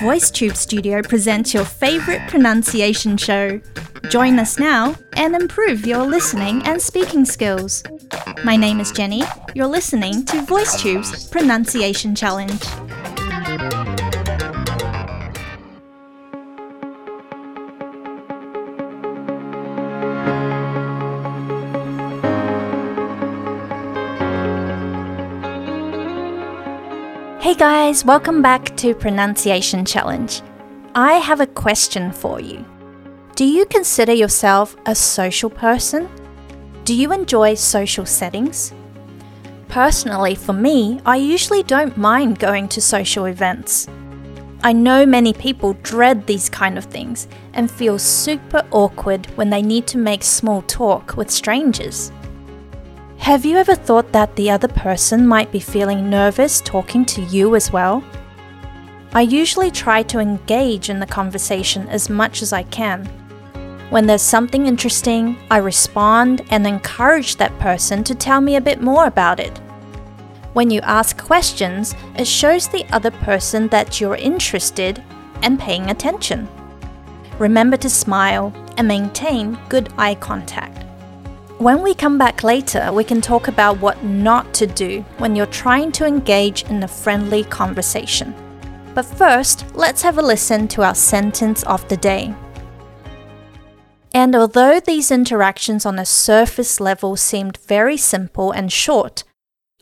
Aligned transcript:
VoiceTube 0.00 0.56
Studio 0.56 1.02
presents 1.02 1.54
your 1.54 1.64
favorite 1.64 2.20
pronunciation 2.28 3.16
show. 3.16 3.60
Join 4.10 4.38
us 4.38 4.58
now 4.58 4.94
and 5.14 5.34
improve 5.34 5.86
your 5.86 6.04
listening 6.04 6.62
and 6.64 6.80
speaking 6.80 7.24
skills. 7.24 7.82
My 8.44 8.56
name 8.56 8.80
is 8.80 8.92
Jenny. 8.92 9.22
You're 9.54 9.66
listening 9.66 10.24
to 10.26 10.42
VoiceTube's 10.42 11.28
Pronunciation 11.28 12.14
Challenge. 12.14 12.60
Hey 27.40 27.54
guys, 27.54 28.04
welcome 28.04 28.42
back 28.42 28.76
to 28.76 28.94
Pronunciation 28.94 29.86
Challenge. 29.86 30.42
I 30.94 31.14
have 31.14 31.40
a 31.40 31.46
question 31.46 32.12
for 32.12 32.38
you. 32.38 32.66
Do 33.34 33.46
you 33.46 33.64
consider 33.64 34.12
yourself 34.12 34.76
a 34.84 34.94
social 34.94 35.48
person? 35.48 36.06
Do 36.84 36.94
you 36.94 37.14
enjoy 37.14 37.54
social 37.54 38.04
settings? 38.04 38.74
Personally, 39.68 40.34
for 40.34 40.52
me, 40.52 41.00
I 41.06 41.16
usually 41.16 41.62
don't 41.62 41.96
mind 41.96 42.38
going 42.38 42.68
to 42.68 42.82
social 42.82 43.24
events. 43.24 43.88
I 44.62 44.74
know 44.74 45.06
many 45.06 45.32
people 45.32 45.72
dread 45.82 46.26
these 46.26 46.50
kind 46.50 46.76
of 46.76 46.84
things 46.84 47.26
and 47.54 47.70
feel 47.70 47.98
super 47.98 48.66
awkward 48.70 49.24
when 49.36 49.48
they 49.48 49.62
need 49.62 49.86
to 49.86 49.96
make 49.96 50.24
small 50.24 50.60
talk 50.60 51.16
with 51.16 51.30
strangers. 51.30 52.12
Have 53.20 53.44
you 53.44 53.58
ever 53.58 53.74
thought 53.74 54.12
that 54.12 54.34
the 54.34 54.50
other 54.50 54.66
person 54.66 55.26
might 55.26 55.52
be 55.52 55.60
feeling 55.60 56.08
nervous 56.08 56.60
talking 56.60 57.04
to 57.04 57.22
you 57.22 57.54
as 57.54 57.70
well? 57.70 58.02
I 59.12 59.20
usually 59.20 59.70
try 59.70 60.02
to 60.04 60.18
engage 60.18 60.88
in 60.88 60.98
the 60.98 61.06
conversation 61.06 61.86
as 61.88 62.08
much 62.08 62.40
as 62.40 62.52
I 62.54 62.62
can. 62.64 63.04
When 63.90 64.06
there's 64.06 64.22
something 64.22 64.66
interesting, 64.66 65.36
I 65.50 65.58
respond 65.58 66.42
and 66.50 66.66
encourage 66.66 67.36
that 67.36 67.56
person 67.58 68.02
to 68.04 68.14
tell 68.14 68.40
me 68.40 68.56
a 68.56 68.60
bit 68.60 68.80
more 68.80 69.06
about 69.06 69.38
it. 69.38 69.58
When 70.54 70.70
you 70.70 70.80
ask 70.80 71.22
questions, 71.22 71.94
it 72.16 72.26
shows 72.26 72.68
the 72.68 72.86
other 72.90 73.10
person 73.10 73.68
that 73.68 74.00
you're 74.00 74.16
interested 74.16 75.04
and 75.42 75.60
paying 75.60 75.90
attention. 75.90 76.48
Remember 77.38 77.76
to 77.76 77.90
smile 77.90 78.52
and 78.78 78.88
maintain 78.88 79.58
good 79.68 79.92
eye 79.98 80.14
contact. 80.14 80.69
When 81.60 81.82
we 81.82 81.92
come 81.92 82.16
back 82.16 82.42
later, 82.42 82.90
we 82.90 83.04
can 83.04 83.20
talk 83.20 83.46
about 83.46 83.80
what 83.80 84.02
not 84.02 84.54
to 84.54 84.66
do 84.66 85.02
when 85.18 85.36
you're 85.36 85.44
trying 85.44 85.92
to 85.92 86.06
engage 86.06 86.62
in 86.70 86.82
a 86.82 86.88
friendly 86.88 87.44
conversation. 87.44 88.34
But 88.94 89.04
first, 89.04 89.66
let's 89.74 90.00
have 90.00 90.16
a 90.16 90.22
listen 90.22 90.68
to 90.68 90.82
our 90.82 90.94
sentence 90.94 91.62
of 91.64 91.86
the 91.88 91.98
day. 91.98 92.34
And 94.14 94.34
although 94.34 94.80
these 94.80 95.10
interactions 95.10 95.84
on 95.84 95.98
a 95.98 96.06
surface 96.06 96.80
level 96.80 97.14
seemed 97.16 97.58
very 97.58 97.98
simple 97.98 98.52
and 98.52 98.72
short, 98.72 99.24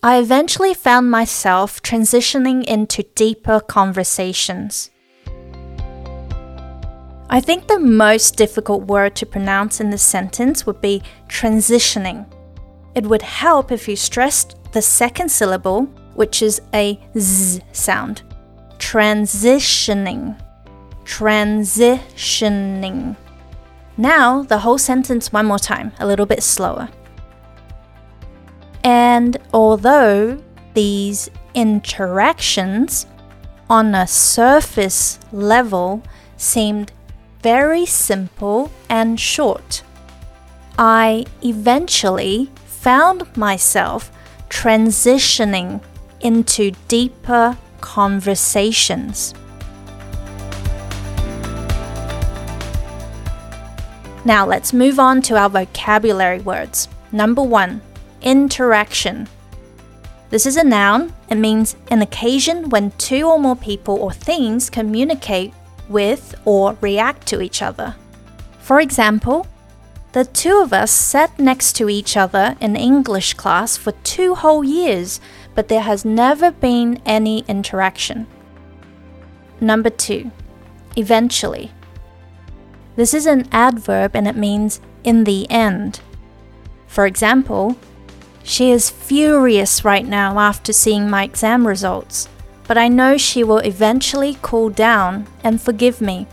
I 0.02 0.18
eventually 0.18 0.74
found 0.74 1.12
myself 1.12 1.80
transitioning 1.80 2.64
into 2.64 3.04
deeper 3.14 3.60
conversations. 3.60 4.90
I 7.30 7.40
think 7.40 7.66
the 7.66 7.78
most 7.78 8.36
difficult 8.36 8.84
word 8.84 9.14
to 9.16 9.26
pronounce 9.26 9.80
in 9.80 9.90
this 9.90 10.02
sentence 10.02 10.64
would 10.64 10.80
be 10.80 11.02
transitioning. 11.28 12.24
It 12.94 13.06
would 13.06 13.20
help 13.20 13.70
if 13.70 13.86
you 13.86 13.96
stressed 13.96 14.56
the 14.72 14.80
second 14.80 15.30
syllable, 15.30 15.82
which 16.14 16.40
is 16.40 16.62
a 16.72 16.98
z 17.18 17.60
sound. 17.72 18.22
Transitioning. 18.78 20.40
Transitioning. 21.04 23.16
Now, 23.98 24.42
the 24.44 24.58
whole 24.58 24.78
sentence 24.78 25.32
one 25.32 25.46
more 25.46 25.58
time, 25.58 25.92
a 25.98 26.06
little 26.06 26.26
bit 26.26 26.42
slower. 26.42 26.88
And 28.84 29.36
although 29.52 30.42
these 30.72 31.28
interactions 31.54 33.06
on 33.68 33.94
a 33.94 34.06
surface 34.06 35.18
level 35.30 36.02
seemed 36.38 36.92
very 37.54 37.86
simple 37.86 38.70
and 38.90 39.18
short. 39.18 39.82
I 40.78 41.24
eventually 41.42 42.50
found 42.66 43.34
myself 43.38 44.12
transitioning 44.50 45.80
into 46.20 46.72
deeper 46.88 47.56
conversations. 47.80 49.32
Now 54.26 54.44
let's 54.46 54.74
move 54.74 54.98
on 54.98 55.22
to 55.22 55.38
our 55.38 55.48
vocabulary 55.48 56.40
words. 56.40 56.86
Number 57.12 57.42
one, 57.42 57.80
interaction. 58.20 59.26
This 60.28 60.44
is 60.44 60.58
a 60.58 60.64
noun. 60.64 61.14
It 61.30 61.36
means 61.36 61.76
an 61.90 62.02
occasion 62.02 62.68
when 62.68 62.90
two 62.98 63.26
or 63.26 63.38
more 63.38 63.56
people 63.56 63.96
or 63.96 64.12
things 64.12 64.68
communicate 64.68 65.54
with 65.88 66.34
or 66.44 66.76
react 66.80 67.26
to 67.28 67.40
each 67.40 67.62
other. 67.62 67.96
For 68.60 68.80
example, 68.80 69.46
the 70.12 70.24
two 70.24 70.60
of 70.62 70.72
us 70.72 70.90
sat 70.90 71.38
next 71.38 71.74
to 71.74 71.88
each 71.88 72.16
other 72.16 72.56
in 72.60 72.76
English 72.76 73.34
class 73.34 73.76
for 73.76 73.92
two 74.02 74.34
whole 74.34 74.64
years, 74.64 75.20
but 75.54 75.68
there 75.68 75.82
has 75.82 76.04
never 76.04 76.50
been 76.50 77.00
any 77.04 77.44
interaction. 77.48 78.26
Number 79.60 79.90
two, 79.90 80.30
eventually. 80.96 81.72
This 82.96 83.14
is 83.14 83.26
an 83.26 83.48
adverb 83.52 84.16
and 84.16 84.26
it 84.26 84.36
means 84.36 84.80
in 85.04 85.24
the 85.24 85.48
end. 85.50 86.00
For 86.86 87.06
example, 87.06 87.76
she 88.42 88.70
is 88.70 88.90
furious 88.90 89.84
right 89.84 90.06
now 90.06 90.38
after 90.38 90.72
seeing 90.72 91.10
my 91.10 91.24
exam 91.24 91.66
results 91.66 92.28
but 92.68 92.78
I 92.78 92.86
know 92.86 93.16
she 93.16 93.42
will 93.42 93.58
eventually 93.58 94.38
cool 94.42 94.68
down 94.70 95.26
and 95.42 95.60
forgive 95.60 96.00
me. 96.00 96.28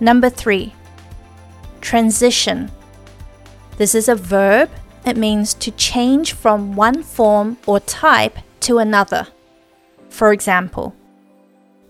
Number 0.00 0.28
three, 0.28 0.74
transition. 1.80 2.70
This 3.78 3.94
is 3.94 4.08
a 4.08 4.16
verb. 4.16 4.68
It 5.06 5.16
means 5.16 5.54
to 5.54 5.70
change 5.70 6.32
from 6.32 6.74
one 6.74 7.02
form 7.02 7.58
or 7.66 7.80
type 7.80 8.38
to 8.60 8.78
another. 8.78 9.28
For 10.10 10.32
example, 10.32 10.94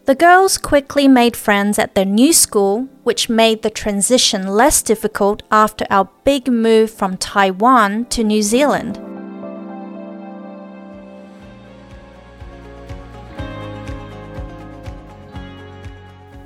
the 0.04 0.14
girls 0.14 0.58
quickly 0.58 1.08
made 1.08 1.34
friends 1.34 1.78
at 1.78 1.94
their 1.94 2.04
new 2.04 2.34
school, 2.34 2.88
which 3.04 3.30
made 3.30 3.62
the 3.62 3.70
transition 3.70 4.46
less 4.48 4.82
difficult 4.82 5.42
after 5.50 5.86
our 5.88 6.10
big 6.24 6.46
move 6.48 6.90
from 6.90 7.16
Taiwan 7.16 8.04
to 8.06 8.22
New 8.22 8.42
Zealand. 8.42 9.00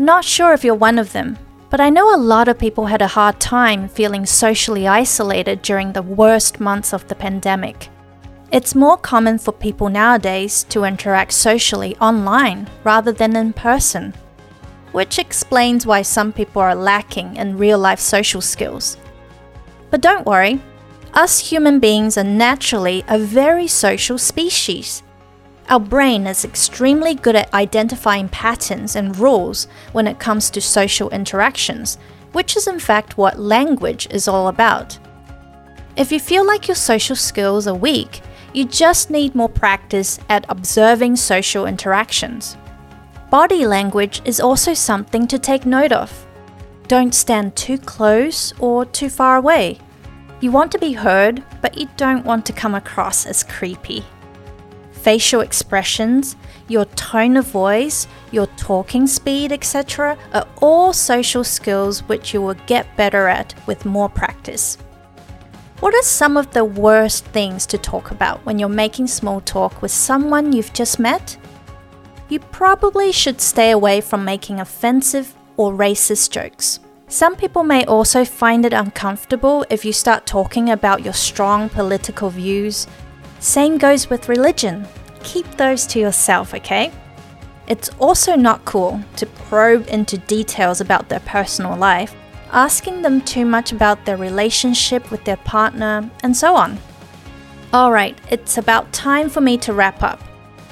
Not 0.00 0.25
sure 0.25 0.53
if 0.53 0.62
you're 0.62 0.76
one 0.76 0.97
of 0.97 1.12
them, 1.12 1.36
but 1.70 1.81
I 1.81 1.91
know 1.91 2.14
a 2.14 2.16
lot 2.16 2.47
of 2.47 2.56
people 2.56 2.86
had 2.86 3.03
a 3.03 3.09
hard 3.09 3.41
time 3.41 3.88
feeling 3.88 4.26
socially 4.26 4.86
isolated 4.86 5.60
during 5.60 5.92
the 5.92 6.03
worst 6.03 6.60
months 6.60 6.94
of 6.94 7.09
the 7.09 7.16
pandemic. 7.16 7.88
It's 8.53 8.76
more 8.76 8.97
common 8.97 9.38
for 9.38 9.50
people 9.50 9.88
nowadays 9.88 10.62
to 10.70 10.84
interact 10.84 11.32
socially 11.32 11.97
online 11.97 12.70
rather 12.84 13.10
than 13.10 13.34
in 13.34 13.53
person, 13.53 14.14
which 14.92 15.19
explains 15.19 15.84
why 15.84 16.03
some 16.03 16.32
people 16.32 16.62
are 16.62 16.76
lacking 16.76 17.34
in 17.34 17.58
real 17.58 17.78
life 17.78 17.98
social 17.98 18.41
skills. 18.41 18.97
But 19.91 20.00
don't 20.00 20.25
worry, 20.25 20.60
us 21.12 21.41
human 21.50 21.81
beings 21.81 22.16
are 22.16 22.22
naturally 22.22 23.04
a 23.08 23.19
very 23.19 23.66
social 23.66 24.16
species. 24.16 25.03
Our 25.71 25.81
brain 25.81 26.27
is 26.27 26.47
extremely 26.47 27.15
good 27.15 27.37
at 27.37 27.53
identifying 27.53 28.31
patterns 28.31 28.97
and 28.97 29.19
rules 29.19 29.69
when 29.93 30.06
it 30.06 30.19
comes 30.19 30.49
to 30.50 30.62
social 30.62 31.11
interactions, 31.11 31.99
which 32.32 32.56
is 32.56 32.67
in 32.67 32.79
fact 32.79 33.19
what 33.19 33.38
language 33.38 34.09
is 34.11 34.29
all 34.29 34.49
about. 34.49 34.99
If 35.94 36.11
you 36.11 36.20
feel 36.20 36.47
like 36.47 36.69
your 36.69 36.75
social 36.75 37.17
skills 37.17 37.67
are 37.67 37.75
weak, 37.75 38.23
you 38.55 38.65
just 38.65 39.11
need 39.11 39.35
more 39.35 39.49
practice 39.50 40.19
at 40.31 40.47
observing 40.49 41.17
social 41.17 41.67
interactions. 41.67 42.56
Body 43.29 43.67
language 43.67 44.23
is 44.25 44.41
also 44.41 44.73
something 44.73 45.26
to 45.26 45.38
take 45.38 45.67
note 45.67 45.93
of. 45.93 46.26
Don't 46.87 47.14
stand 47.14 47.56
too 47.56 47.76
close 47.76 48.55
or 48.59 48.87
too 48.87 49.11
far 49.11 49.37
away. 49.37 49.79
You 50.41 50.50
want 50.50 50.73
to 50.73 50.79
be 50.79 50.94
heard, 50.94 51.44
but 51.61 51.76
you 51.76 51.91
don't 51.99 52.25
want 52.25 52.47
to 52.47 52.55
come 52.55 52.75
across 52.75 53.26
as 53.26 53.43
creepy 53.43 54.03
facial 54.99 55.41
expressions, 55.41 56.37
your 56.69 56.85
tone 56.97 57.37
of 57.37 57.47
voice, 57.47 58.06
your 58.31 58.47
talking 58.56 59.06
speed, 59.06 59.53
etc., 59.53 60.19
are 60.33 60.47
all 60.61 60.93
social 60.93 61.45
skills 61.45 62.00
which 62.09 62.35
you 62.35 62.43
will 62.43 62.56
get 62.67 62.97
better 62.97 63.29
at 63.29 63.55
with 63.67 63.85
more 63.85 64.09
practice. 64.09 64.77
What 65.81 65.95
are 65.95 66.03
some 66.03 66.37
of 66.37 66.50
the 66.53 66.65
worst 66.65 67.25
things 67.27 67.65
to 67.67 67.79
talk 67.79 68.11
about 68.11 68.45
when 68.45 68.59
you're 68.59 68.69
making 68.69 69.06
small 69.06 69.41
talk 69.41 69.81
with 69.81 69.93
someone 69.93 70.53
you've 70.53 70.73
just 70.73 70.99
met? 70.99 71.39
you 72.29 72.39
probably 72.39 73.11
should 73.11 73.41
stay 73.41 73.71
away 73.71 74.00
from 74.00 74.25
making 74.25 74.61
offensive 74.61 75.35
or 75.56 75.73
racist 75.73 76.31
jokes. 76.31 76.81
Some 77.09 77.37
people 77.37 77.62
may 77.62 77.87
also 77.87 78.25
find 78.25 78.67
it 78.67 78.75
uncomfortable 78.75 79.65
if 79.71 79.85
you 79.85 79.95
start 79.95 80.27
talking 80.27 80.69
about 80.69 81.05
your 81.05 81.15
strong 81.15 81.71
political 81.71 82.29
views. 82.29 82.87
Same 83.40 83.79
goes 83.79 84.11
with 84.11 84.29
religion. 84.29 84.87
Keep 85.23 85.46
those 85.56 85.87
to 85.88 85.99
yourself, 85.99 86.55
okay? 86.55 86.93
It's 87.67 87.90
also 87.99 88.35
not 88.35 88.64
cool 88.64 89.00
to 89.17 89.26
probe 89.26 89.87
into 89.88 90.19
details 90.19 90.81
about 90.81 91.08
their 91.08 91.20
personal 91.20 91.76
life, 91.76 92.14
asking 92.50 93.02
them 93.02 93.20
too 93.20 93.44
much 93.44 93.73
about 93.73 94.05
their 94.05 94.17
relationship 94.17 95.11
with 95.11 95.25
their 95.25 95.37
partner, 95.37 96.11
and 96.23 96.37
so 96.37 96.56
on. 96.56 96.79
Alright, 97.73 98.19
it's 98.31 98.56
about 98.56 98.93
time 98.93 99.29
for 99.29 99.43
me 99.43 99.58
to 99.58 99.75
wrap 99.75 100.02
up. 100.02 100.23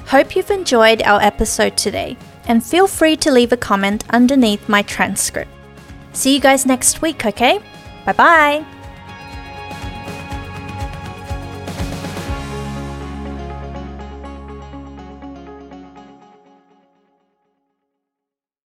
Hope 0.07 0.35
you've 0.35 0.49
enjoyed 0.49 1.03
our 1.03 1.21
episode 1.21 1.77
today, 1.77 2.17
and 2.47 2.65
feel 2.65 2.87
free 2.87 3.15
to 3.17 3.31
leave 3.31 3.51
a 3.51 3.57
comment 3.57 4.03
underneath 4.09 4.67
my 4.67 4.81
transcript. 4.81 5.51
See 6.13 6.33
you 6.33 6.39
guys 6.39 6.65
next 6.65 7.01
week, 7.01 7.25
okay? 7.25 7.59
Bye 8.05 8.13
bye! 8.13 8.76